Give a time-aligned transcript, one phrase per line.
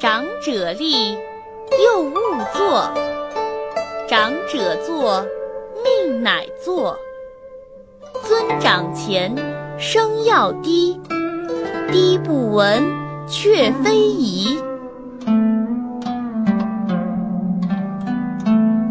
[0.00, 1.12] 长者立，
[1.84, 2.14] 幼勿
[2.54, 2.90] 坐。
[4.08, 5.26] 长者坐，
[5.84, 6.98] 命乃坐。
[8.22, 9.36] 尊长前，
[9.78, 10.98] 声要低，
[11.92, 12.82] 低不闻，
[13.28, 14.58] 却非宜。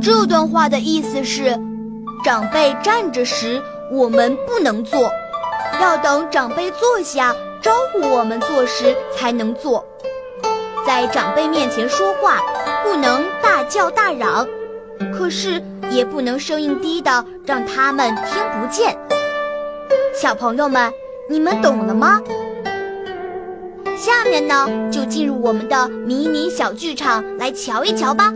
[0.00, 1.58] 这段话的意思是，
[2.24, 3.60] 长辈站着时，
[3.90, 5.10] 我们不能坐，
[5.80, 9.84] 要等长辈坐下，招呼我们坐时才能坐。
[10.94, 12.38] 在长辈面前说话，
[12.84, 14.46] 不能大叫大嚷，
[15.10, 18.94] 可是也不能声音低的让他们听不见。
[20.14, 20.92] 小朋友们，
[21.30, 22.20] 你们懂了吗？
[23.96, 28.30] 下面呢，就进入我们的迷你小剧场来瞧一瞧吧。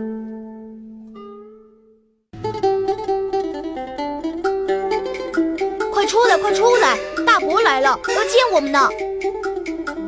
[5.91, 6.97] 快出来，快出来！
[7.23, 8.89] 大伯来了，要见我们呢。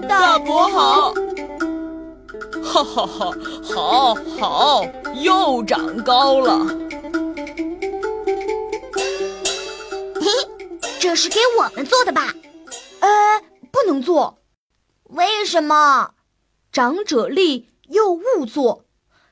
[0.07, 1.13] 大伯好。
[2.71, 3.33] 哈哈哈，
[3.73, 6.67] 好，好，又长高了。
[10.13, 10.27] 嘿，
[10.99, 12.31] 这是给我们做的吧？
[12.99, 14.37] 呃，不能做。
[15.05, 16.13] 为什么？
[16.71, 18.85] 长者立，幼勿坐。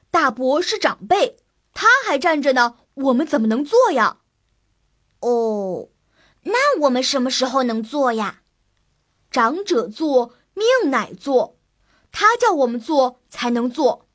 [0.10, 1.38] 大伯是长辈，
[1.76, 4.18] 他还站着呢，我们怎么能坐呀？
[5.20, 5.90] 哦，
[6.42, 8.42] 那我们什么时候能坐呀？
[9.30, 11.57] 长者坐，命乃坐。
[12.20, 14.08] 他叫我们做才能做，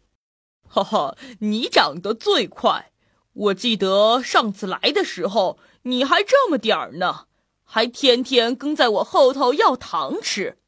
[0.69, 1.17] 哈哈！
[1.39, 2.91] 你长得最快，
[3.33, 7.27] 我记得上次来的时候你还这么点儿呢，
[7.63, 10.59] 还天天跟在我后头要糖吃。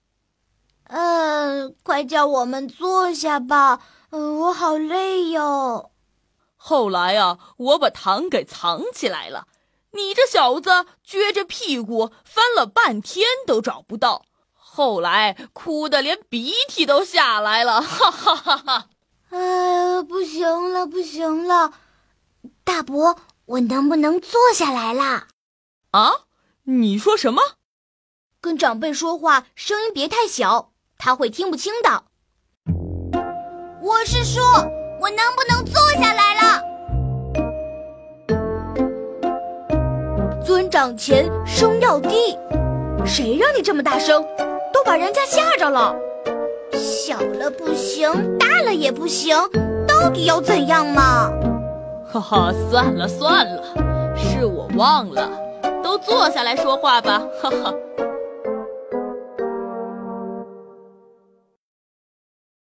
[0.85, 5.91] 嗯，快叫我们坐下吧，嗯，我好累哟。
[6.55, 9.49] 后来啊，我把糖给藏起来了，
[9.91, 10.71] 你这小子
[11.05, 14.25] 撅着屁股翻了半天都找不到。
[14.77, 18.87] 后来哭得连鼻涕都下来了，哈哈哈哈！
[19.31, 21.75] 哎呀，不行了，不行了！
[22.65, 25.29] 大伯，我能不能坐下来啦？
[25.93, 26.11] 啊？
[26.65, 27.41] 你说什么？
[28.41, 32.07] 跟长辈说话声音别太小，他会听不清的。
[33.81, 34.43] 我是说，
[35.01, 36.65] 我能不能坐下来了？
[40.45, 42.37] 尊长前，声要低。
[43.07, 44.27] 谁让你这么大声？
[44.75, 45.95] 都把人家吓着了，
[46.73, 49.37] 小了不行，大了也不行，
[49.87, 51.31] 到底要怎样嘛？
[52.13, 53.63] 哈哈，算了算了，
[54.17, 55.31] 是我忘了，
[55.81, 57.23] 都坐下来说话吧。
[57.41, 57.73] 哈哈。